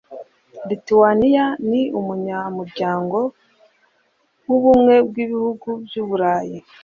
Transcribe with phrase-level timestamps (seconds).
[0.67, 3.19] Lituwaniya ni umunyamuryango
[4.47, 6.57] w’ubumwe bw’ibihugu by’Uburayi.